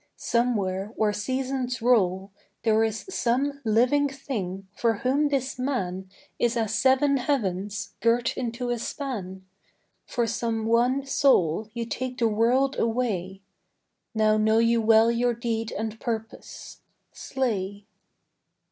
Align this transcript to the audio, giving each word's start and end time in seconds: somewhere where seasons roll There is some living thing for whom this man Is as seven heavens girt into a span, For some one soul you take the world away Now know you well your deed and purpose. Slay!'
somewhere 0.17 0.87
where 0.95 1.13
seasons 1.13 1.79
roll 1.79 2.31
There 2.63 2.83
is 2.83 3.05
some 3.07 3.61
living 3.63 4.09
thing 4.09 4.67
for 4.75 4.95
whom 4.95 5.27
this 5.27 5.59
man 5.59 6.09
Is 6.39 6.57
as 6.57 6.73
seven 6.73 7.17
heavens 7.17 7.93
girt 7.99 8.35
into 8.35 8.71
a 8.71 8.79
span, 8.79 9.45
For 10.07 10.25
some 10.25 10.65
one 10.65 11.05
soul 11.05 11.69
you 11.75 11.85
take 11.85 12.17
the 12.17 12.27
world 12.27 12.79
away 12.79 13.41
Now 14.15 14.37
know 14.37 14.57
you 14.57 14.81
well 14.81 15.11
your 15.11 15.35
deed 15.35 15.71
and 15.71 15.99
purpose. 15.99 16.81
Slay!' 17.11 17.85